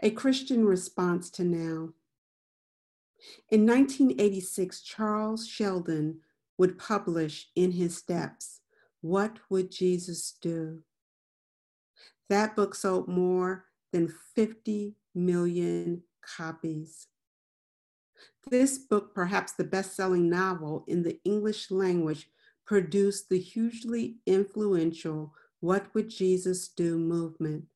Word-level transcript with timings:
A 0.00 0.10
Christian 0.10 0.64
Response 0.64 1.30
to 1.30 1.44
Now. 1.44 1.90
In 3.48 3.64
1986, 3.64 4.82
Charles 4.82 5.46
Sheldon 5.46 6.20
would 6.58 6.78
publish 6.78 7.48
In 7.54 7.72
His 7.72 7.96
Steps 7.96 8.60
What 9.00 9.38
Would 9.48 9.70
Jesus 9.70 10.34
Do? 10.42 10.80
That 12.28 12.56
book 12.56 12.74
sold 12.74 13.08
more 13.08 13.66
than 13.92 14.12
50 14.34 14.96
million 15.14 16.02
copies. 16.22 17.06
This 18.50 18.78
book, 18.78 19.14
perhaps 19.14 19.52
the 19.52 19.64
best 19.64 19.94
selling 19.94 20.28
novel 20.28 20.84
in 20.88 21.02
the 21.02 21.20
English 21.24 21.70
language, 21.70 22.28
produced 22.66 23.28
the 23.28 23.38
hugely 23.38 24.16
influential 24.26 25.34
What 25.60 25.94
Would 25.94 26.10
Jesus 26.10 26.68
Do 26.68 26.98
movement, 26.98 27.66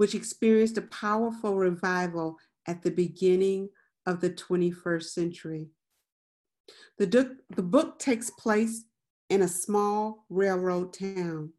which 0.00 0.14
experienced 0.14 0.78
a 0.78 0.82
powerful 0.82 1.56
revival 1.56 2.38
at 2.66 2.80
the 2.80 2.90
beginning 2.90 3.68
of 4.06 4.22
the 4.22 4.30
21st 4.30 5.02
century. 5.02 5.68
The, 6.96 7.06
du- 7.06 7.36
the 7.54 7.62
book 7.62 7.98
takes 7.98 8.30
place 8.30 8.84
in 9.28 9.42
a 9.42 9.46
small 9.46 10.24
railroad 10.30 10.94
town. 10.94 11.52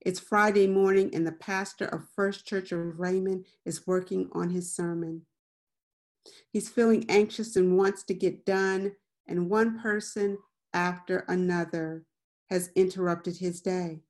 It's 0.00 0.20
Friday 0.20 0.68
morning, 0.68 1.12
and 1.16 1.26
the 1.26 1.32
pastor 1.32 1.86
of 1.86 2.08
First 2.14 2.46
Church 2.46 2.70
of 2.70 3.00
Raymond 3.00 3.46
is 3.64 3.88
working 3.88 4.28
on 4.30 4.50
his 4.50 4.72
sermon. 4.72 5.22
He's 6.52 6.68
feeling 6.68 7.06
anxious 7.08 7.56
and 7.56 7.76
wants 7.76 8.04
to 8.04 8.14
get 8.14 8.46
done, 8.46 8.92
and 9.26 9.50
one 9.50 9.80
person 9.80 10.38
after 10.72 11.24
another 11.26 12.04
has 12.50 12.70
interrupted 12.76 13.38
his 13.38 13.60
day. 13.60 14.02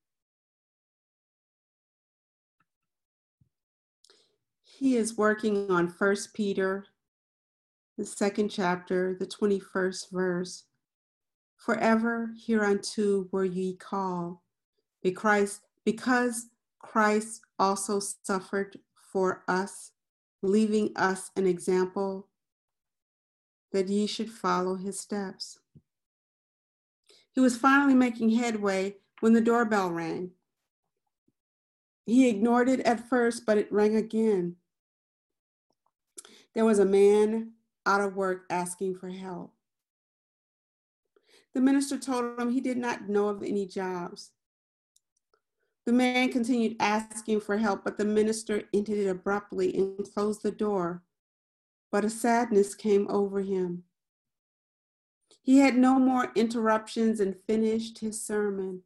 He 4.79 4.97
is 4.97 5.17
working 5.17 5.71
on 5.71 5.89
First 5.89 6.35
Peter, 6.35 6.85
the 7.97 8.05
second 8.05 8.51
chapter, 8.51 9.17
the 9.19 9.25
21st 9.25 10.11
verse. 10.13 10.65
Forever 11.57 12.35
hereunto 12.47 13.27
were 13.33 13.47
ye 13.47 13.77
called, 13.77 14.37
because 15.03 15.61
Christ 16.79 17.41
also 17.59 18.01
suffered 18.23 18.79
for 19.11 19.45
us, 19.49 19.93
leaving 20.43 20.93
us 20.95 21.31
an 21.37 21.47
example 21.47 22.29
that 23.73 23.89
ye 23.89 24.07
should 24.07 24.31
follow 24.31 24.75
his 24.75 25.01
steps. 25.01 25.59
He 27.33 27.41
was 27.41 27.57
finally 27.57 27.95
making 27.95 28.29
headway 28.29 28.97
when 29.21 29.33
the 29.33 29.41
doorbell 29.41 29.91
rang. 29.91 30.33
He 32.05 32.29
ignored 32.29 32.69
it 32.69 32.81
at 32.81 33.09
first, 33.09 33.47
but 33.47 33.57
it 33.57 33.73
rang 33.73 33.97
again. 33.97 34.57
There 36.57 36.65
was 36.65 36.79
a 36.79 36.87
man 36.87 37.53
out 37.85 38.01
of 38.01 38.17
work 38.17 38.47
asking 38.49 38.95
for 38.95 39.11
help. 39.11 39.53
The 41.53 41.61
minister 41.61 41.99
told 41.99 42.41
him 42.41 42.51
he 42.51 42.63
did 42.63 42.79
not 42.79 43.11
know 43.11 43.29
of 43.29 43.43
any 43.43 43.67
jobs. 43.67 44.31
The 45.85 45.93
man 45.93 46.33
continued 46.33 46.77
asking 46.81 47.41
for 47.41 47.59
help, 47.59 47.85
but 47.85 47.99
the 47.99 48.07
minister 48.07 48.63
ended 48.73 48.97
it 48.97 49.07
abruptly 49.07 49.77
and 49.77 50.11
closed 50.15 50.43
the 50.43 50.51
door. 50.51 51.03
But 51.93 52.07
a 52.07 52.11
sadness 52.11 52.75
came 52.75 53.07
over 53.11 53.43
him. 53.43 53.83
He 55.43 55.59
had 55.59 55.77
no 55.77 55.99
more 55.99 56.33
interruptions 56.35 57.21
and 57.21 57.37
finished 57.47 57.99
his 57.99 58.25
sermon. 58.25 58.81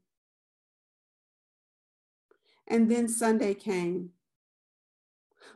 And 2.66 2.90
then 2.90 3.06
Sunday 3.06 3.54
came. 3.54 4.10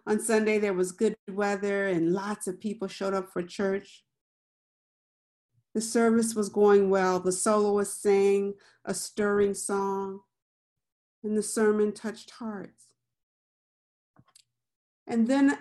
On 0.06 0.20
Sunday, 0.20 0.58
there 0.58 0.74
was 0.74 0.92
good 0.92 1.16
weather 1.30 1.88
and 1.88 2.12
lots 2.12 2.46
of 2.46 2.60
people 2.60 2.88
showed 2.88 3.14
up 3.14 3.32
for 3.32 3.42
church. 3.42 4.04
The 5.74 5.80
service 5.80 6.34
was 6.34 6.48
going 6.48 6.90
well. 6.90 7.18
The 7.18 7.32
soloist 7.32 8.00
sang 8.00 8.54
a 8.84 8.94
stirring 8.94 9.54
song, 9.54 10.20
and 11.22 11.36
the 11.36 11.42
sermon 11.42 11.92
touched 11.92 12.32
hearts. 12.32 12.84
And 15.06 15.26
then 15.26 15.58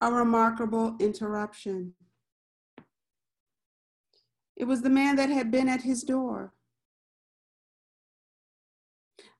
a 0.00 0.12
remarkable 0.12 0.96
interruption. 1.00 1.94
It 4.54 4.64
was 4.64 4.82
the 4.82 4.90
man 4.90 5.16
that 5.16 5.30
had 5.30 5.50
been 5.50 5.68
at 5.68 5.82
his 5.82 6.02
door. 6.02 6.52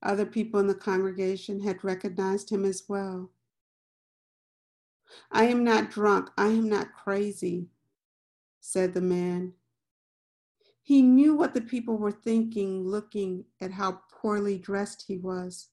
Other 0.02 0.26
people 0.26 0.60
in 0.60 0.66
the 0.66 0.74
congregation 0.74 1.60
had 1.60 1.84
recognized 1.84 2.50
him 2.50 2.64
as 2.64 2.82
well. 2.88 3.30
I 5.30 5.44
am 5.44 5.64
not 5.64 5.90
drunk. 5.90 6.30
I 6.36 6.48
am 6.48 6.68
not 6.68 6.92
crazy, 6.92 7.68
said 8.60 8.94
the 8.94 9.00
man. 9.00 9.52
He 10.82 11.02
knew 11.02 11.34
what 11.34 11.52
the 11.52 11.60
people 11.60 11.96
were 11.96 12.12
thinking, 12.12 12.86
looking 12.86 13.44
at 13.60 13.72
how 13.72 14.02
poorly 14.12 14.58
dressed 14.58 15.04
he 15.08 15.18
was. 15.18 15.68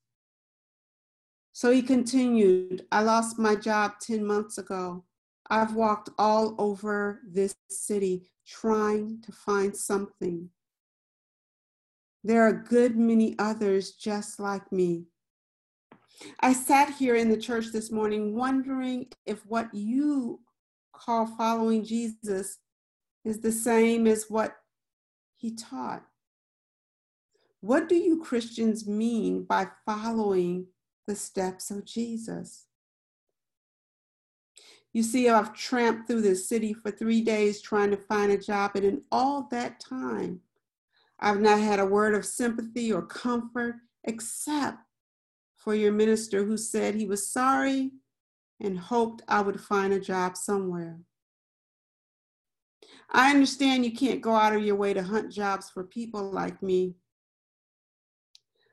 So 1.51 1.69
he 1.69 1.83
continued 1.83 2.87
I 2.91 3.03
lost 3.03 3.37
my 3.37 3.55
job 3.55 3.99
10 3.99 4.25
months 4.25 4.57
ago. 4.57 5.03
I've 5.49 5.75
walked 5.75 6.09
all 6.17 6.55
over 6.57 7.21
this 7.27 7.53
city 7.69 8.31
trying 8.47 9.21
to 9.21 9.31
find 9.31 9.75
something. 9.75 10.49
There 12.23 12.43
are 12.43 12.47
a 12.47 12.63
good 12.63 12.97
many 12.97 13.35
others 13.37 13.91
just 13.91 14.39
like 14.39 14.71
me. 14.71 15.05
I 16.39 16.53
sat 16.53 16.91
here 16.91 17.15
in 17.15 17.29
the 17.29 17.37
church 17.37 17.67
this 17.71 17.91
morning 17.91 18.35
wondering 18.35 19.07
if 19.25 19.45
what 19.45 19.73
you 19.73 20.39
call 20.93 21.25
following 21.25 21.83
Jesus 21.83 22.59
is 23.25 23.39
the 23.39 23.51
same 23.51 24.07
as 24.07 24.29
what 24.29 24.55
he 25.35 25.55
taught. 25.55 26.03
What 27.61 27.87
do 27.87 27.95
you 27.95 28.21
Christians 28.21 28.87
mean 28.87 29.43
by 29.43 29.67
following 29.85 30.67
the 31.07 31.15
steps 31.15 31.71
of 31.71 31.85
Jesus? 31.85 32.65
You 34.91 35.01
see, 35.01 35.27
I've 35.27 35.53
tramped 35.53 36.07
through 36.07 36.21
this 36.21 36.47
city 36.47 36.73
for 36.73 36.91
three 36.91 37.21
days 37.21 37.61
trying 37.61 37.89
to 37.91 37.97
find 37.97 38.31
a 38.31 38.37
job, 38.37 38.71
and 38.75 38.85
in 38.85 39.01
all 39.11 39.47
that 39.49 39.79
time, 39.79 40.41
I've 41.19 41.39
not 41.39 41.59
had 41.59 41.79
a 41.79 41.85
word 41.85 42.13
of 42.13 42.25
sympathy 42.25 42.93
or 42.93 43.01
comfort 43.01 43.75
except 44.03 44.77
for 45.63 45.73
your 45.73 45.91
minister 45.91 46.43
who 46.43 46.57
said 46.57 46.95
he 46.95 47.05
was 47.05 47.29
sorry 47.29 47.91
and 48.59 48.77
hoped 48.77 49.23
I 49.27 49.41
would 49.41 49.59
find 49.59 49.93
a 49.93 49.99
job 49.99 50.35
somewhere. 50.37 50.99
I 53.11 53.31
understand 53.31 53.85
you 53.85 53.93
can't 53.93 54.21
go 54.21 54.33
out 54.33 54.55
of 54.55 54.63
your 54.63 54.75
way 54.75 54.93
to 54.93 55.03
hunt 55.03 55.31
jobs 55.31 55.69
for 55.69 55.83
people 55.83 56.31
like 56.31 56.61
me. 56.61 56.95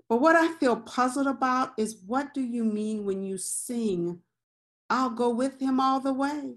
But 0.08 0.20
what 0.20 0.34
I 0.34 0.52
feel 0.54 0.76
puzzled 0.76 1.26
about 1.28 1.72
is 1.78 2.02
what 2.06 2.34
do 2.34 2.40
you 2.40 2.64
mean 2.64 3.04
when 3.04 3.22
you 3.22 3.38
sing 3.38 4.20
I'll 4.90 5.10
go 5.10 5.30
with 5.30 5.60
him 5.60 5.78
all 5.78 6.00
the 6.00 6.12
way. 6.12 6.56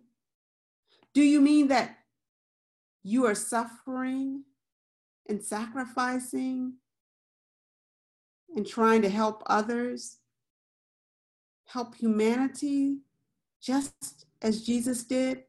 Do 1.13 1.21
you 1.21 1.39
mean 1.39 1.67
that 1.67 2.00
you 3.03 3.27
are 3.27 3.35
suffering 3.35 4.44
and 5.29 5.41
sacrificing 5.44 6.73
and 8.55 8.65
trying 8.65 9.03
to 9.03 9.09
help 9.09 9.44
others, 9.45 10.17
help 11.66 11.96
humanity 11.96 13.00
just 13.62 14.25
as 14.41 14.63
Jesus 14.63 15.03
did? 15.03 15.44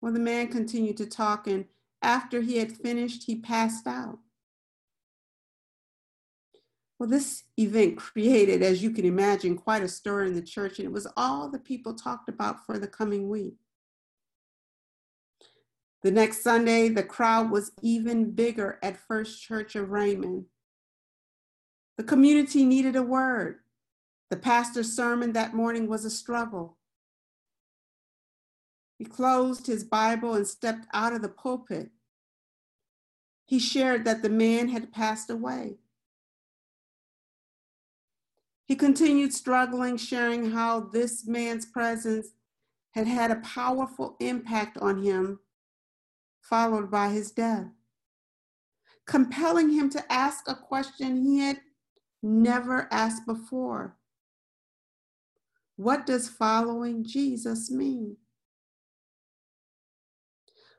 Well, 0.00 0.12
the 0.12 0.20
man 0.20 0.48
continued 0.48 0.96
to 0.98 1.06
talk, 1.06 1.46
and 1.46 1.64
after 2.02 2.40
he 2.40 2.58
had 2.58 2.72
finished, 2.72 3.24
he 3.24 3.36
passed 3.36 3.86
out. 3.86 4.18
Well, 6.98 7.08
this 7.08 7.44
event 7.56 7.96
created, 7.96 8.62
as 8.62 8.82
you 8.82 8.90
can 8.90 9.04
imagine, 9.04 9.56
quite 9.56 9.82
a 9.82 9.88
stir 9.88 10.24
in 10.24 10.34
the 10.34 10.42
church, 10.42 10.78
and 10.78 10.86
it 10.86 10.92
was 10.92 11.06
all 11.16 11.48
the 11.48 11.58
people 11.58 11.94
talked 11.94 12.28
about 12.28 12.64
for 12.64 12.78
the 12.78 12.88
coming 12.88 13.28
week. 13.28 13.56
The 16.02 16.10
next 16.10 16.42
Sunday, 16.42 16.88
the 16.88 17.02
crowd 17.02 17.50
was 17.50 17.72
even 17.82 18.30
bigger 18.30 18.78
at 18.82 18.96
First 18.96 19.42
Church 19.42 19.74
of 19.74 19.90
Raymond. 19.90 20.46
The 21.98 22.04
community 22.04 22.64
needed 22.64 22.94
a 22.94 23.02
word. 23.02 23.58
The 24.30 24.36
pastor's 24.36 24.94
sermon 24.94 25.32
that 25.32 25.52
morning 25.52 25.88
was 25.88 26.04
a 26.04 26.10
struggle. 26.10 26.78
He 28.98 29.04
closed 29.04 29.66
his 29.66 29.82
Bible 29.82 30.34
and 30.34 30.46
stepped 30.46 30.86
out 30.94 31.12
of 31.12 31.22
the 31.22 31.28
pulpit. 31.28 31.90
He 33.46 33.58
shared 33.58 34.04
that 34.04 34.22
the 34.22 34.30
man 34.30 34.68
had 34.68 34.92
passed 34.92 35.28
away. 35.28 35.78
He 38.66 38.76
continued 38.76 39.32
struggling, 39.32 39.96
sharing 39.96 40.52
how 40.52 40.80
this 40.80 41.26
man's 41.26 41.66
presence 41.66 42.28
had 42.92 43.08
had 43.08 43.32
a 43.32 43.36
powerful 43.36 44.16
impact 44.20 44.78
on 44.78 45.02
him, 45.02 45.40
followed 46.42 46.90
by 46.90 47.08
his 47.08 47.32
death, 47.32 47.66
compelling 49.06 49.70
him 49.70 49.90
to 49.90 50.12
ask 50.12 50.46
a 50.46 50.54
question 50.54 51.16
he 51.16 51.38
had 51.38 51.60
never 52.22 52.88
asked 52.90 53.26
before. 53.26 53.96
What 55.76 56.06
does 56.06 56.28
following 56.28 57.04
Jesus 57.04 57.70
mean? 57.70 58.16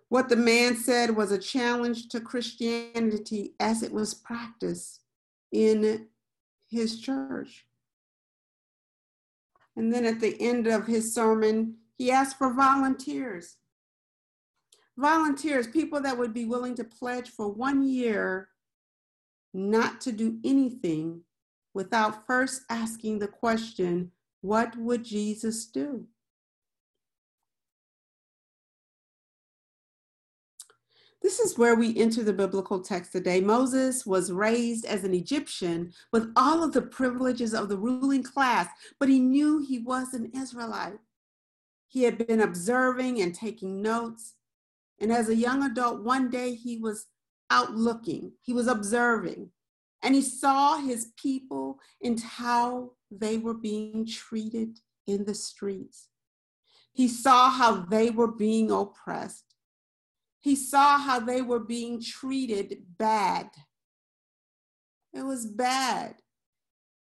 What 0.09 0.27
the 0.27 0.35
man 0.35 0.75
said 0.75 1.15
was 1.15 1.31
a 1.31 1.37
challenge 1.37 2.09
to 2.09 2.19
Christianity 2.19 3.53
as 3.59 3.83
it 3.83 3.93
was 3.93 4.13
practiced 4.13 5.01
in 5.51 6.07
his 6.69 6.99
church. 6.99 7.65
And 9.75 9.93
then 9.93 10.05
at 10.05 10.19
the 10.19 10.35
end 10.41 10.67
of 10.67 10.87
his 10.87 11.13
sermon, 11.13 11.75
he 11.97 12.11
asked 12.11 12.37
for 12.37 12.53
volunteers. 12.53 13.57
Volunteers, 14.97 15.67
people 15.67 16.01
that 16.01 16.17
would 16.17 16.33
be 16.33 16.45
willing 16.45 16.75
to 16.75 16.83
pledge 16.83 17.29
for 17.29 17.47
one 17.47 17.87
year 17.87 18.49
not 19.53 20.01
to 20.01 20.11
do 20.11 20.39
anything 20.43 21.21
without 21.73 22.25
first 22.25 22.63
asking 22.69 23.19
the 23.19 23.27
question, 23.27 24.11
what 24.41 24.75
would 24.77 25.03
Jesus 25.03 25.65
do? 25.65 26.05
This 31.21 31.39
is 31.39 31.57
where 31.57 31.75
we 31.75 31.97
enter 31.97 32.23
the 32.23 32.31
biblical 32.31 32.79
text 32.79 33.11
today. 33.11 33.41
Moses 33.41 34.05
was 34.05 34.31
raised 34.31 34.85
as 34.85 35.03
an 35.03 35.13
Egyptian 35.13 35.91
with 36.13 36.31
all 36.35 36.63
of 36.63 36.71
the 36.71 36.81
privileges 36.81 37.53
of 37.53 37.67
the 37.67 37.77
ruling 37.77 38.23
class, 38.23 38.69
but 38.99 39.09
he 39.09 39.19
knew 39.19 39.59
he 39.59 39.79
was 39.79 40.13
an 40.13 40.31
Israelite. 40.33 40.99
He 41.89 42.03
had 42.03 42.25
been 42.25 42.39
observing 42.41 43.21
and 43.21 43.35
taking 43.35 43.81
notes. 43.81 44.35
And 45.01 45.11
as 45.11 45.27
a 45.27 45.35
young 45.35 45.63
adult, 45.63 46.03
one 46.03 46.29
day 46.29 46.55
he 46.55 46.77
was 46.77 47.07
out 47.49 47.75
looking, 47.75 48.33
he 48.41 48.53
was 48.53 48.67
observing, 48.67 49.49
and 50.01 50.15
he 50.15 50.21
saw 50.21 50.77
his 50.77 51.11
people 51.17 51.79
and 52.03 52.19
how 52.19 52.91
they 53.11 53.37
were 53.37 53.53
being 53.53 54.05
treated 54.05 54.79
in 55.07 55.25
the 55.25 55.35
streets. 55.35 56.07
He 56.93 57.07
saw 57.07 57.49
how 57.49 57.85
they 57.85 58.09
were 58.09 58.31
being 58.31 58.71
oppressed. 58.71 59.45
He 60.41 60.55
saw 60.55 60.97
how 60.97 61.19
they 61.19 61.41
were 61.41 61.59
being 61.59 62.01
treated 62.01 62.77
bad. 62.97 63.49
It 65.13 65.23
was 65.23 65.45
bad. 65.45 66.15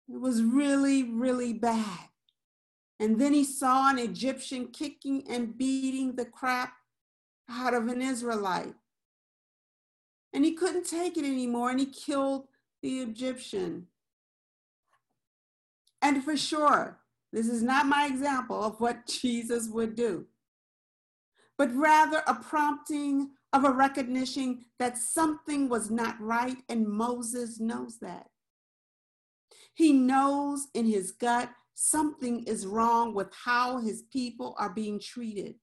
It 0.09 0.19
was 0.19 0.41
really, 0.41 1.03
really 1.03 1.53
bad. 1.53 2.07
And 2.99 3.19
then 3.19 3.33
he 3.33 3.43
saw 3.43 3.89
an 3.89 3.99
Egyptian 3.99 4.67
kicking 4.67 5.23
and 5.29 5.57
beating 5.57 6.15
the 6.15 6.25
crap 6.25 6.73
out 7.49 7.73
of 7.73 7.87
an 7.87 8.01
Israelite. 8.01 8.75
And 10.33 10.45
he 10.45 10.53
couldn't 10.53 10.87
take 10.87 11.17
it 11.17 11.25
anymore 11.25 11.69
and 11.69 11.79
he 11.79 11.85
killed 11.85 12.47
the 12.87 12.99
Egyptian. 13.01 13.87
And 16.01 16.23
for 16.23 16.37
sure, 16.37 16.99
this 17.33 17.49
is 17.49 17.61
not 17.61 17.85
my 17.85 18.05
example 18.05 18.63
of 18.63 18.79
what 18.79 19.07
Jesus 19.21 19.67
would 19.67 19.93
do, 19.93 20.25
but 21.57 21.75
rather 21.75 22.23
a 22.25 22.35
prompting 22.35 23.31
of 23.51 23.65
a 23.65 23.71
recognition 23.71 24.63
that 24.79 24.97
something 24.97 25.67
was 25.67 25.91
not 25.91 26.15
right, 26.21 26.57
and 26.69 26.87
Moses 26.87 27.59
knows 27.59 27.99
that. 27.99 28.27
He 29.73 29.91
knows 29.91 30.67
in 30.73 30.85
his 30.85 31.11
gut 31.11 31.49
something 31.73 32.45
is 32.45 32.65
wrong 32.65 33.13
with 33.13 33.27
how 33.43 33.79
his 33.79 34.03
people 34.13 34.55
are 34.57 34.69
being 34.69 34.97
treated. 34.97 35.55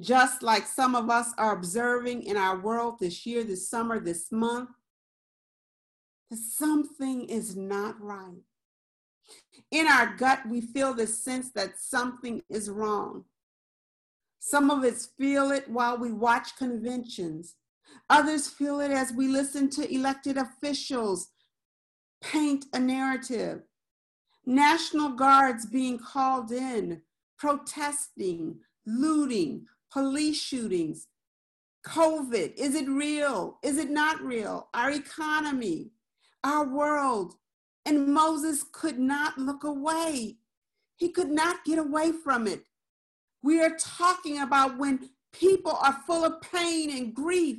Just 0.00 0.40
like 0.40 0.66
some 0.68 0.94
of 0.94 1.10
us 1.10 1.32
are 1.36 1.56
observing 1.56 2.22
in 2.22 2.36
our 2.36 2.60
world 2.60 3.00
this 3.00 3.26
year, 3.26 3.42
this 3.42 3.68
summer, 3.68 3.98
this 3.98 4.30
month, 4.30 4.70
something 6.36 7.24
is 7.28 7.56
not 7.56 8.00
right. 8.00 8.42
In 9.70 9.86
our 9.86 10.14
gut, 10.16 10.40
we 10.48 10.60
feel 10.60 10.94
the 10.94 11.06
sense 11.06 11.50
that 11.52 11.78
something 11.78 12.42
is 12.48 12.70
wrong. 12.70 13.24
Some 14.38 14.70
of 14.70 14.84
us 14.84 15.08
feel 15.18 15.50
it 15.50 15.68
while 15.68 15.98
we 15.98 16.12
watch 16.12 16.56
conventions. 16.56 17.56
Others 18.08 18.48
feel 18.48 18.80
it 18.80 18.90
as 18.90 19.12
we 19.12 19.28
listen 19.28 19.68
to 19.70 19.92
elected 19.92 20.38
officials 20.38 21.30
paint 22.22 22.66
a 22.72 22.78
narrative. 22.78 23.62
National 24.46 25.10
guards 25.10 25.66
being 25.66 25.98
called 25.98 26.50
in, 26.50 27.02
protesting, 27.38 28.56
looting, 28.86 29.66
police 29.92 30.40
shootings, 30.40 31.06
COVID. 31.86 32.54
Is 32.56 32.74
it 32.74 32.88
real? 32.88 33.58
Is 33.62 33.78
it 33.78 33.90
not 33.90 34.20
real? 34.22 34.68
Our 34.74 34.90
economy, 34.90 35.90
our 36.48 36.66
world. 36.66 37.34
And 37.84 38.12
Moses 38.12 38.64
could 38.72 38.98
not 38.98 39.38
look 39.38 39.64
away. 39.64 40.36
He 40.96 41.10
could 41.10 41.30
not 41.30 41.64
get 41.64 41.78
away 41.78 42.12
from 42.12 42.46
it. 42.46 42.64
We 43.42 43.60
are 43.62 43.76
talking 43.78 44.40
about 44.40 44.78
when 44.78 45.10
people 45.32 45.72
are 45.72 46.02
full 46.06 46.24
of 46.24 46.40
pain 46.40 46.90
and 46.90 47.14
grief 47.14 47.58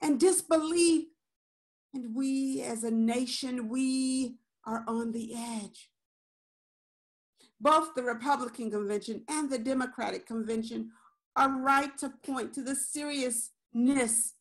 and 0.00 0.18
disbelief. 0.18 1.06
And 1.94 2.14
we 2.14 2.62
as 2.62 2.84
a 2.84 2.90
nation, 2.90 3.68
we 3.68 4.36
are 4.64 4.84
on 4.86 5.12
the 5.12 5.34
edge. 5.34 5.90
Both 7.60 7.94
the 7.94 8.02
Republican 8.02 8.70
convention 8.70 9.22
and 9.28 9.50
the 9.50 9.58
Democratic 9.58 10.26
convention 10.26 10.90
are 11.36 11.60
right 11.60 11.96
to 11.98 12.12
point 12.24 12.52
to 12.54 12.62
the 12.62 12.74
seriousness 12.74 14.34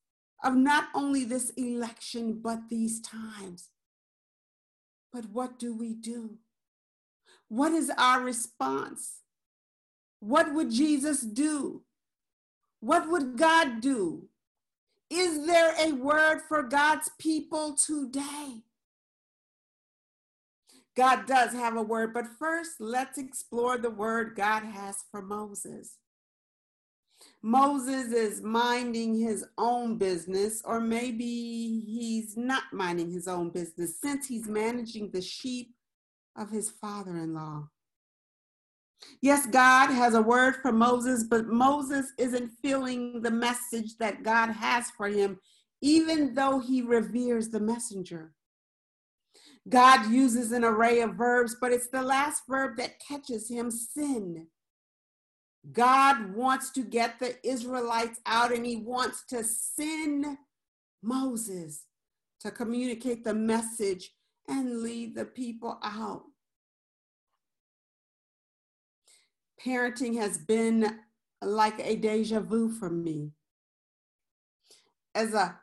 of 0.44 0.56
not 0.56 0.86
only 0.96 1.26
this 1.26 1.50
election, 1.52 2.40
but 2.42 2.70
these 2.70 3.02
times. 3.02 3.70
But 5.12 5.26
what 5.32 5.58
do 5.58 5.76
we 5.76 5.94
do? 5.94 6.38
What 7.48 7.72
is 7.72 7.92
our 7.98 8.22
response? 8.22 9.22
What 10.20 10.54
would 10.54 10.72
Jesus 10.72 11.22
do? 11.22 11.84
What 12.80 13.10
would 13.10 13.38
God 13.38 13.82
do? 13.82 14.30
Is 15.10 15.46
there 15.48 15.74
a 15.80 15.94
word 15.94 16.42
for 16.48 16.62
God's 16.62 17.10
people 17.18 17.74
today? 17.74 18.62
God 20.96 21.26
does 21.26 21.54
have 21.54 21.76
a 21.76 21.82
word, 21.82 22.14
but 22.14 22.28
first 22.28 22.80
let's 22.80 23.18
explore 23.18 23.78
the 23.78 23.90
word 23.90 24.36
God 24.36 24.64
has 24.64 24.98
for 25.10 25.22
Moses. 25.22 25.96
Moses 27.42 28.12
is 28.12 28.42
minding 28.42 29.18
his 29.18 29.46
own 29.58 29.98
business, 29.98 30.62
or 30.66 30.80
maybe 30.80 31.84
he's 31.86 32.36
not 32.36 32.64
minding 32.74 33.12
his 33.12 33.28
own 33.28 33.50
business 33.50 34.00
since 34.02 34.28
he's 34.28 34.48
managing 34.48 35.12
the 35.12 35.22
sheep 35.22 35.74
of 36.38 36.50
his 36.50 36.70
father 36.70 37.18
in 37.18 37.34
law. 37.34 37.70
Yes, 39.22 39.46
God 39.46 39.88
has 39.88 40.14
a 40.14 40.22
word 40.22 40.58
for 40.62 40.72
Moses, 40.72 41.24
but 41.24 41.48
Moses 41.48 42.12
isn't 42.18 42.52
feeling 42.62 43.22
the 43.22 43.32
message 43.32 43.98
that 43.98 44.24
God 44.24 44.50
has 44.50 44.92
for 44.92 45.08
him, 45.08 45.40
even 45.82 46.34
though 46.34 46.60
he 46.60 46.82
reveres 46.82 47.50
the 47.50 47.60
messenger. 47.60 48.34
God 49.68 50.10
uses 50.12 50.52
an 50.52 50.64
array 50.64 51.02
of 51.02 51.16
verbs, 51.16 51.56
but 51.62 51.72
it's 51.72 51.90
the 51.90 52.02
last 52.02 52.44
verb 52.48 52.78
that 52.78 53.00
catches 53.00 53.50
him 53.50 53.72
sin. 53.72 54.48
God 55.72 56.34
wants 56.34 56.72
to 56.72 56.82
get 56.82 57.20
the 57.20 57.36
Israelites 57.48 58.20
out 58.26 58.54
and 58.54 58.66
he 58.66 58.78
wants 58.78 59.26
to 59.28 59.44
send 59.44 60.26
Moses 61.04 61.86
to 62.42 62.52
communicate 62.52 63.24
the 63.24 63.34
message 63.34 64.12
and 64.48 64.82
lead 64.82 65.16
the 65.16 65.26
people 65.26 65.78
out. 65.84 66.24
Parenting 69.64 70.18
has 70.20 70.38
been 70.38 71.00
like 71.42 71.80
a 71.80 71.96
deja 71.96 72.40
vu 72.40 72.72
for 72.72 72.90
me. 72.90 73.32
As 75.14 75.34
a 75.34 75.60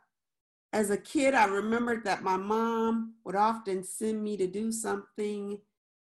as 0.72 0.90
a 0.90 0.98
kid, 0.98 1.32
I 1.32 1.46
remembered 1.46 2.04
that 2.04 2.22
my 2.22 2.36
mom 2.36 3.14
would 3.24 3.36
often 3.36 3.82
send 3.82 4.22
me 4.22 4.36
to 4.36 4.46
do 4.46 4.70
something 4.70 5.58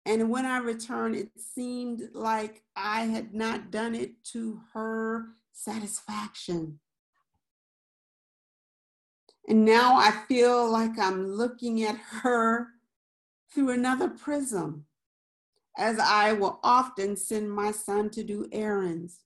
and 0.09 0.27
when 0.27 0.43
I 0.43 0.57
returned, 0.57 1.15
it 1.15 1.29
seemed 1.37 2.09
like 2.13 2.63
I 2.75 3.01
had 3.01 3.35
not 3.35 3.69
done 3.69 3.93
it 3.93 4.23
to 4.31 4.59
her 4.73 5.27
satisfaction. 5.53 6.79
And 9.47 9.65
now 9.65 9.97
I 9.97 10.09
feel 10.27 10.67
like 10.67 10.97
I'm 10.97 11.27
looking 11.27 11.83
at 11.83 11.95
her 12.23 12.69
through 13.53 13.69
another 13.69 14.09
prism, 14.09 14.87
as 15.77 15.99
I 15.99 16.33
will 16.33 16.59
often 16.63 17.15
send 17.15 17.51
my 17.51 17.71
son 17.71 18.09
to 18.09 18.23
do 18.23 18.47
errands. 18.51 19.19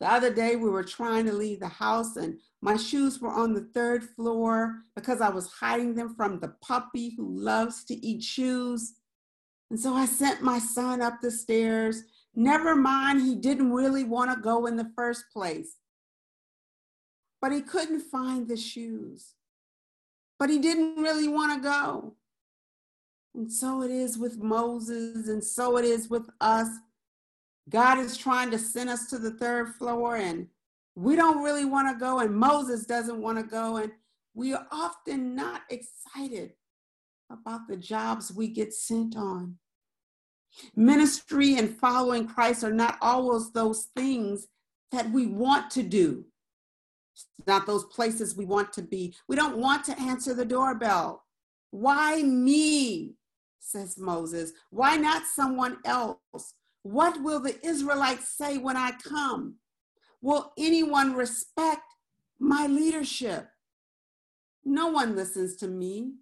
The 0.00 0.10
other 0.10 0.32
day, 0.32 0.56
we 0.56 0.70
were 0.70 0.82
trying 0.82 1.26
to 1.26 1.32
leave 1.34 1.60
the 1.60 1.68
house, 1.68 2.16
and 2.16 2.38
my 2.62 2.78
shoes 2.78 3.20
were 3.20 3.28
on 3.28 3.52
the 3.52 3.68
third 3.74 4.02
floor 4.02 4.78
because 4.96 5.20
I 5.20 5.28
was 5.28 5.52
hiding 5.52 5.94
them 5.94 6.14
from 6.14 6.40
the 6.40 6.54
puppy 6.62 7.10
who 7.14 7.38
loves 7.38 7.84
to 7.84 7.94
eat 7.94 8.22
shoes. 8.22 8.94
And 9.70 9.78
so 9.78 9.94
I 9.94 10.04
sent 10.04 10.42
my 10.42 10.58
son 10.58 11.00
up 11.00 11.20
the 11.20 11.30
stairs. 11.30 12.02
Never 12.34 12.74
mind, 12.74 13.22
he 13.22 13.34
didn't 13.36 13.72
really 13.72 14.04
want 14.04 14.30
to 14.32 14.40
go 14.40 14.66
in 14.66 14.76
the 14.76 14.90
first 14.96 15.24
place. 15.32 15.76
But 17.40 17.52
he 17.52 17.62
couldn't 17.62 18.00
find 18.00 18.48
the 18.48 18.56
shoes. 18.56 19.34
But 20.38 20.50
he 20.50 20.58
didn't 20.58 20.96
really 20.96 21.28
want 21.28 21.54
to 21.54 21.68
go. 21.68 22.14
And 23.34 23.50
so 23.50 23.82
it 23.82 23.90
is 23.90 24.18
with 24.18 24.38
Moses, 24.38 25.28
and 25.28 25.42
so 25.42 25.76
it 25.76 25.84
is 25.84 26.10
with 26.10 26.28
us. 26.40 26.68
God 27.68 27.98
is 27.98 28.16
trying 28.16 28.50
to 28.50 28.58
send 28.58 28.90
us 28.90 29.08
to 29.10 29.18
the 29.18 29.30
third 29.30 29.74
floor, 29.76 30.16
and 30.16 30.48
we 30.96 31.14
don't 31.14 31.44
really 31.44 31.64
want 31.64 31.88
to 31.88 31.98
go, 31.98 32.18
and 32.18 32.34
Moses 32.34 32.86
doesn't 32.86 33.22
want 33.22 33.38
to 33.38 33.44
go, 33.44 33.76
and 33.76 33.92
we 34.34 34.52
are 34.52 34.66
often 34.72 35.36
not 35.36 35.62
excited 35.70 36.54
about 37.30 37.68
the 37.68 37.76
jobs 37.76 38.32
we 38.32 38.48
get 38.48 38.74
sent 38.74 39.16
on. 39.16 39.56
Ministry 40.74 41.56
and 41.56 41.76
following 41.78 42.26
Christ 42.26 42.64
are 42.64 42.72
not 42.72 42.98
always 43.00 43.52
those 43.52 43.88
things 43.96 44.48
that 44.92 45.10
we 45.10 45.26
want 45.26 45.70
to 45.72 45.82
do. 45.82 46.24
It's 47.14 47.26
not 47.46 47.66
those 47.66 47.84
places 47.84 48.36
we 48.36 48.44
want 48.44 48.72
to 48.74 48.82
be. 48.82 49.14
We 49.28 49.36
don't 49.36 49.58
want 49.58 49.84
to 49.84 50.00
answer 50.00 50.34
the 50.34 50.44
doorbell. 50.44 51.24
Why 51.70 52.22
me? 52.22 53.14
says 53.60 53.98
Moses. 53.98 54.52
Why 54.70 54.96
not 54.96 55.26
someone 55.26 55.78
else? 55.84 56.54
What 56.82 57.22
will 57.22 57.40
the 57.40 57.64
Israelites 57.64 58.36
say 58.36 58.58
when 58.58 58.76
I 58.76 58.92
come? 59.04 59.56
Will 60.22 60.52
anyone 60.58 61.14
respect 61.14 61.82
my 62.38 62.66
leadership? 62.66 63.48
No 64.64 64.88
one 64.88 65.14
listens 65.14 65.56
to 65.56 65.68
me. 65.68 66.14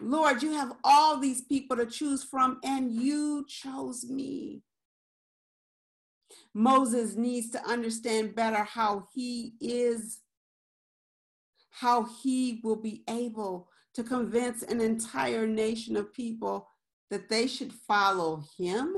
Lord, 0.00 0.42
you 0.42 0.52
have 0.52 0.72
all 0.84 1.18
these 1.18 1.40
people 1.42 1.76
to 1.76 1.86
choose 1.86 2.22
from, 2.22 2.60
and 2.62 2.92
you 2.92 3.46
chose 3.48 4.04
me. 4.08 4.62
Moses 6.52 7.16
needs 7.16 7.50
to 7.50 7.64
understand 7.66 8.34
better 8.34 8.64
how 8.64 9.08
he 9.14 9.54
is, 9.60 10.20
how 11.70 12.04
he 12.22 12.60
will 12.62 12.76
be 12.76 13.04
able 13.08 13.68
to 13.94 14.02
convince 14.02 14.62
an 14.62 14.80
entire 14.80 15.46
nation 15.46 15.96
of 15.96 16.12
people 16.12 16.68
that 17.10 17.28
they 17.28 17.46
should 17.46 17.72
follow 17.72 18.42
him 18.58 18.94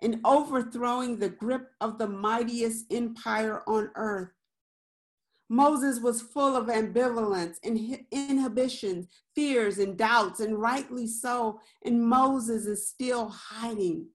in 0.00 0.20
overthrowing 0.24 1.18
the 1.18 1.28
grip 1.28 1.70
of 1.80 1.98
the 1.98 2.08
mightiest 2.08 2.86
empire 2.92 3.62
on 3.66 3.90
earth. 3.94 4.35
Moses 5.48 6.00
was 6.00 6.20
full 6.20 6.56
of 6.56 6.66
ambivalence 6.66 7.56
and 7.62 8.04
inhibitions, 8.10 9.06
fears, 9.34 9.78
and 9.78 9.96
doubts, 9.96 10.40
and 10.40 10.60
rightly 10.60 11.06
so. 11.06 11.60
And 11.84 12.02
Moses 12.02 12.66
is 12.66 12.88
still 12.88 13.28
hiding. 13.28 14.06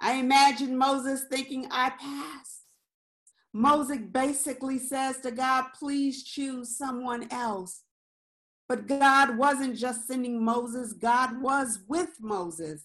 I 0.00 0.14
imagine 0.14 0.76
Moses 0.76 1.24
thinking, 1.30 1.66
I 1.70 1.90
pass. 1.90 2.62
Moses 3.54 3.98
basically 4.12 4.78
says 4.78 5.18
to 5.20 5.30
God, 5.30 5.68
please 5.78 6.22
choose 6.22 6.76
someone 6.76 7.26
else. 7.30 7.82
But 8.68 8.86
God 8.86 9.38
wasn't 9.38 9.76
just 9.76 10.06
sending 10.06 10.44
Moses, 10.44 10.92
God 10.92 11.40
was 11.40 11.78
with 11.88 12.20
Moses. 12.20 12.84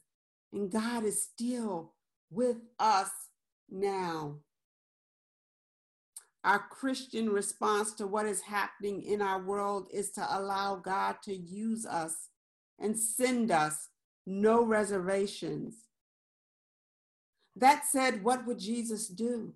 And 0.53 0.71
God 0.71 1.03
is 1.03 1.23
still 1.23 1.93
with 2.29 2.57
us 2.79 3.09
now. 3.69 4.37
Our 6.43 6.59
Christian 6.69 7.29
response 7.29 7.93
to 7.93 8.07
what 8.07 8.25
is 8.25 8.41
happening 8.41 9.03
in 9.03 9.21
our 9.21 9.41
world 9.41 9.87
is 9.93 10.11
to 10.11 10.27
allow 10.29 10.75
God 10.75 11.17
to 11.23 11.35
use 11.35 11.85
us 11.85 12.29
and 12.79 12.99
send 12.99 13.51
us 13.51 13.89
no 14.25 14.63
reservations. 14.63 15.75
That 17.55 17.85
said, 17.85 18.23
what 18.23 18.47
would 18.47 18.59
Jesus 18.59 19.07
do? 19.07 19.53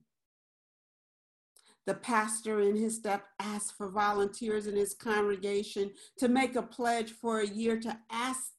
The 1.87 1.95
pastor 1.95 2.61
in 2.61 2.75
his 2.75 2.95
step 2.95 3.25
asked 3.39 3.77
for 3.77 3.89
volunteers 3.89 4.67
in 4.67 4.75
his 4.75 4.93
congregation 4.93 5.91
to 6.17 6.27
make 6.27 6.55
a 6.55 6.61
pledge 6.61 7.11
for 7.11 7.39
a 7.39 7.47
year 7.47 7.79
to 7.79 7.97
ask 8.11 8.51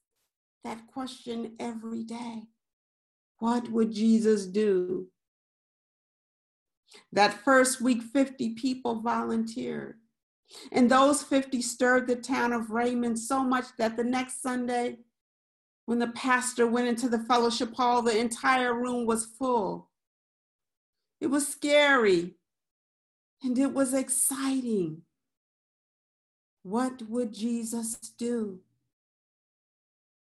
that 0.65 0.87
question 0.89 1.55
every 1.61 2.03
day. 2.03 2.45
What 3.39 3.71
would 3.71 3.93
Jesus 3.93 4.47
do? 4.47 5.09
That 7.13 7.33
first 7.45 7.81
week, 7.81 8.03
50 8.03 8.51
people 8.55 9.01
volunteered. 9.01 9.97
And 10.73 10.91
those 10.91 11.23
50 11.23 11.61
stirred 11.63 12.07
the 12.07 12.17
town 12.17 12.53
of 12.53 12.71
Raymond 12.71 13.19
so 13.19 13.43
much 13.43 13.67
that 13.79 13.97
the 13.97 14.05
next 14.05 14.43
Sunday, 14.43 14.99
when 15.87 15.99
the 15.99 16.09
pastor 16.09 16.67
went 16.67 16.89
into 16.89 17.09
the 17.09 17.19
fellowship 17.19 17.75
hall, 17.75 18.03
the 18.03 18.17
entire 18.17 18.75
room 18.75 19.07
was 19.07 19.27
full. 19.27 19.91
It 21.21 21.29
was 21.29 21.49
scary 21.49 22.37
and 23.43 23.59
it 23.59 23.73
was 23.73 23.95
exciting. 23.95 25.03
What 26.63 27.03
would 27.09 27.33
Jesus 27.33 27.95
do? 28.19 28.61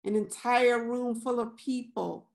An 0.05 0.17
entire 0.17 0.83
room 0.83 1.15
full 1.15 1.39
of 1.39 1.57
people 1.57 2.27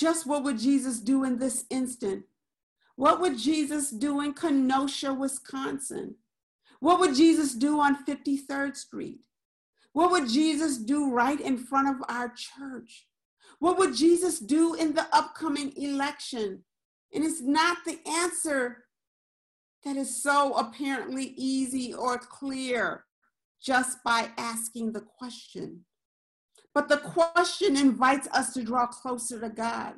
just 0.00 0.26
what 0.26 0.42
would 0.44 0.58
Jesus 0.58 0.98
do 0.98 1.24
in 1.24 1.38
this 1.38 1.66
instant? 1.68 2.24
What 3.00 3.18
would 3.22 3.38
Jesus 3.38 3.88
do 3.88 4.20
in 4.20 4.34
Kenosha, 4.34 5.14
Wisconsin? 5.14 6.16
What 6.80 7.00
would 7.00 7.14
Jesus 7.14 7.54
do 7.54 7.80
on 7.80 8.04
53rd 8.04 8.76
Street? 8.76 9.20
What 9.94 10.10
would 10.10 10.28
Jesus 10.28 10.76
do 10.76 11.10
right 11.10 11.40
in 11.40 11.56
front 11.56 11.88
of 11.88 12.04
our 12.10 12.28
church? 12.28 13.06
What 13.58 13.78
would 13.78 13.96
Jesus 13.96 14.38
do 14.38 14.74
in 14.74 14.92
the 14.92 15.06
upcoming 15.16 15.72
election? 15.78 16.62
And 17.14 17.24
it's 17.24 17.40
not 17.40 17.78
the 17.86 18.00
answer 18.06 18.84
that 19.82 19.96
is 19.96 20.22
so 20.22 20.52
apparently 20.52 21.32
easy 21.38 21.94
or 21.94 22.18
clear 22.18 23.06
just 23.64 24.04
by 24.04 24.28
asking 24.36 24.92
the 24.92 25.06
question. 25.18 25.86
But 26.74 26.90
the 26.90 26.98
question 26.98 27.78
invites 27.78 28.28
us 28.28 28.52
to 28.52 28.62
draw 28.62 28.88
closer 28.88 29.40
to 29.40 29.48
God. 29.48 29.94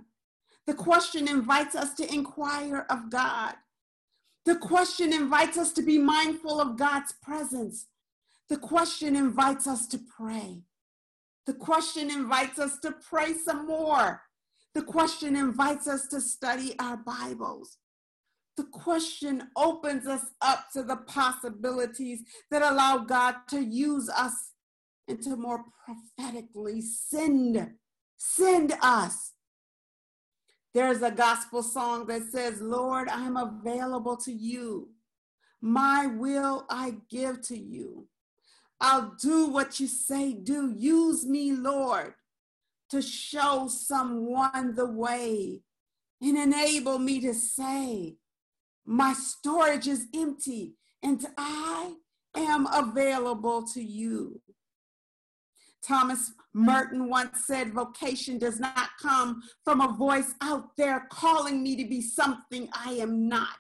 The 0.67 0.75
question 0.75 1.29
invites 1.29 1.75
us 1.75 1.95
to 1.95 2.13
inquire 2.13 2.87
of 2.89 3.11
God. 3.11 3.55
The 4.45 4.57
question 4.57 5.13
invites 5.13 5.59
us 5.59 5.73
to 5.73 5.83
be 5.83 5.99
mindful 5.99 6.61
of 6.61 6.77
God's 6.77 7.13
presence. 7.23 7.87
The 8.49 8.59
question 8.59 9.17
invites 9.17 9.67
us 9.67 9.87
to 9.89 9.99
pray. 9.99 10.63
The 11.47 11.55
question 11.55 12.11
invites 12.11 12.59
us 12.59 12.79
to 12.81 12.93
pray 12.93 13.35
some 13.35 13.67
more. 13.67 14.23
The 14.75 14.83
question 14.83 15.37
invites 15.37 15.87
us 15.87 16.07
to 16.09 16.21
study 16.21 16.75
our 16.79 16.97
Bibles. 16.97 17.79
The 18.57 18.65
question 18.65 19.49
opens 19.57 20.07
us 20.07 20.23
up 20.41 20.67
to 20.73 20.83
the 20.83 20.97
possibilities 20.97 22.23
that 22.51 22.63
allow 22.63 22.99
God 22.99 23.37
to 23.49 23.61
use 23.61 24.09
us 24.09 24.53
and 25.09 25.23
to 25.23 25.37
more 25.37 25.65
prophetically 25.85 26.81
send, 26.81 27.73
send 28.17 28.75
us. 28.83 29.32
There's 30.75 31.03
a 31.03 31.11
gospel 31.11 31.63
song 31.63 32.07
that 32.07 32.23
says, 32.31 32.61
Lord, 32.61 33.09
I'm 33.09 33.37
available 33.37 34.17
to 34.19 34.33
you. 34.33 34.89
My 35.61 36.07
will 36.07 36.65
I 36.71 36.97
give 37.11 37.43
to 37.43 37.59
you. 37.59 38.09
I'll 38.81 39.15
do 39.21 39.47
what 39.47 39.79
you 39.79 39.87
say, 39.87 40.33
do. 40.33 40.75
Use 40.77 41.25
me, 41.25 41.53
Lord, 41.53 42.15
to 42.91 43.03
show 43.03 43.69
someone 43.69 44.75
the 44.75 44.87
way 44.87 45.61
and 46.21 46.39
enable 46.39 46.99
me 46.99 47.21
to 47.21 47.35
say, 47.35 48.17
My 48.85 49.13
storage 49.13 49.87
is 49.87 50.07
empty 50.15 50.75
and 51.03 51.25
I 51.37 51.95
am 52.35 52.67
available 52.67 53.67
to 53.75 53.83
you. 53.83 54.41
Thomas 55.87 56.33
Merton 56.55 57.09
once 57.09 57.47
said, 57.47 57.73
Vocation 57.73 58.39
does 58.39 58.61
not 58.61 58.91
come 59.01 59.43
from 59.65 59.81
a 59.81 59.93
voice 59.93 60.35
out 60.41 60.77
there 60.77 61.07
calling 61.11 61.63
me 61.63 61.77
to 61.77 61.85
be 61.89 62.01
something 62.01 62.69
I 62.73 62.93
am 62.93 63.29
not. 63.29 63.57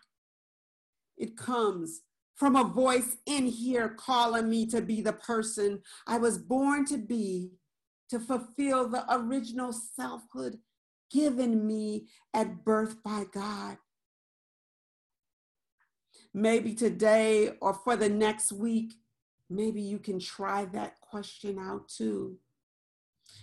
It 1.16 1.36
comes 1.36 2.02
from 2.36 2.56
a 2.56 2.64
voice 2.64 3.16
in 3.26 3.46
here 3.46 3.90
calling 3.90 4.48
me 4.48 4.66
to 4.66 4.80
be 4.80 5.00
the 5.00 5.12
person 5.12 5.80
I 6.06 6.18
was 6.18 6.38
born 6.38 6.84
to 6.86 6.98
be, 6.98 7.52
to 8.10 8.18
fulfill 8.18 8.88
the 8.88 9.04
original 9.14 9.72
selfhood 9.72 10.58
given 11.10 11.66
me 11.66 12.08
at 12.32 12.64
birth 12.64 13.02
by 13.02 13.24
God. 13.32 13.76
Maybe 16.34 16.74
today 16.74 17.50
or 17.60 17.74
for 17.74 17.96
the 17.96 18.08
next 18.08 18.52
week, 18.52 18.94
maybe 19.50 19.82
you 19.82 19.98
can 19.98 20.18
try 20.18 20.64
that 20.66 20.96
question 21.12 21.58
out 21.58 21.86
too. 21.90 22.38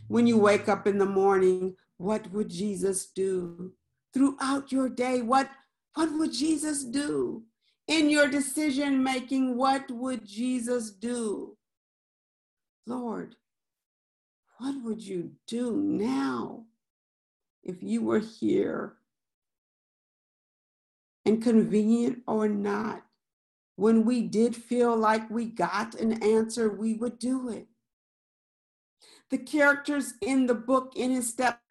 When 0.07 0.25
you 0.25 0.39
wake 0.39 0.67
up 0.67 0.87
in 0.87 0.97
the 0.97 1.05
morning, 1.05 1.75
what 1.97 2.31
would 2.31 2.49
Jesus 2.49 3.05
do? 3.05 3.73
Throughout 4.11 4.71
your 4.71 4.89
day, 4.89 5.21
what, 5.21 5.47
what 5.93 6.11
would 6.17 6.33
Jesus 6.33 6.83
do? 6.83 7.43
In 7.87 8.09
your 8.09 8.27
decision 8.27 9.03
making, 9.03 9.55
what 9.55 9.89
would 9.91 10.25
Jesus 10.25 10.89
do? 10.89 11.57
Lord, 12.87 13.35
what 14.57 14.75
would 14.83 15.01
you 15.01 15.33
do 15.45 15.75
now 15.75 16.65
if 17.63 17.83
you 17.83 18.01
were 18.01 18.23
here? 18.39 18.93
And 21.23 21.43
convenient 21.43 22.23
or 22.25 22.47
not, 22.47 23.03
when 23.79 24.03
we 24.03 24.21
did 24.23 24.53
feel 24.53 24.95
like 24.97 25.29
we 25.29 25.45
got 25.45 25.95
an 25.95 26.21
answer, 26.21 26.69
we 26.69 26.95
would 26.95 27.17
do 27.17 27.47
it. 27.47 27.65
The 29.31 29.37
characters 29.37 30.15
in 30.21 30.47
the 30.47 30.55
book, 30.55 30.93
in 30.97 31.11
his 31.11 31.29
step, 31.29 31.61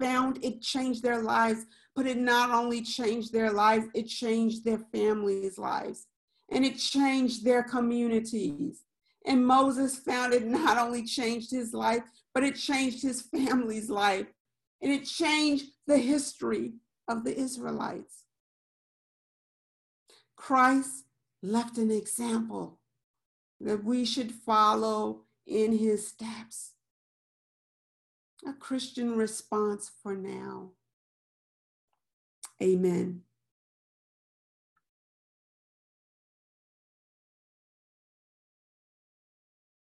found 0.00 0.44
it 0.44 0.60
changed 0.60 1.04
their 1.04 1.22
lives, 1.22 1.64
but 1.94 2.04
it 2.04 2.18
not 2.18 2.50
only 2.50 2.82
changed 2.82 3.32
their 3.32 3.52
lives, 3.52 3.86
it 3.94 4.08
changed 4.08 4.64
their 4.64 4.80
families' 4.92 5.56
lives 5.56 6.06
and 6.50 6.64
it 6.64 6.78
changed 6.78 7.44
their 7.44 7.62
communities. 7.62 8.82
And 9.24 9.46
Moses 9.46 9.96
found 9.96 10.34
it 10.34 10.44
not 10.44 10.78
only 10.78 11.04
changed 11.04 11.52
his 11.52 11.72
life, 11.72 12.02
but 12.34 12.42
it 12.42 12.56
changed 12.56 13.02
his 13.02 13.22
family's 13.22 13.88
life. 13.88 14.26
And 14.80 14.90
it 14.90 15.04
changed 15.04 15.66
the 15.86 15.98
history 15.98 16.72
of 17.06 17.22
the 17.22 17.38
Israelites. 17.38 18.24
Christ 20.36 21.04
left 21.42 21.78
an 21.78 21.90
example 21.90 22.78
that 23.60 23.84
we 23.84 24.04
should 24.04 24.32
follow 24.32 25.22
in 25.46 25.76
his 25.76 26.06
steps. 26.06 26.72
A 28.46 28.52
Christian 28.52 29.16
response 29.16 29.90
for 30.02 30.16
now. 30.16 30.70
Amen. 32.62 33.22